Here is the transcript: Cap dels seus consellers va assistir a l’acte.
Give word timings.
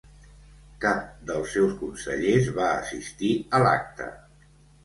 Cap 0.85 1.03
dels 1.31 1.53
seus 1.57 1.75
consellers 1.83 2.49
va 2.57 2.71
assistir 2.79 3.31
a 3.59 3.61
l’acte. 3.67 4.13